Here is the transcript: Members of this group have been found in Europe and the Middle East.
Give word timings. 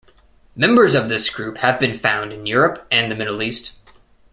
Members 0.55 0.95
of 0.95 1.09
this 1.09 1.29
group 1.29 1.57
have 1.59 1.79
been 1.79 1.93
found 1.93 2.33
in 2.33 2.47
Europe 2.47 2.87
and 2.89 3.11
the 3.11 3.15
Middle 3.15 3.43
East. 3.43 3.77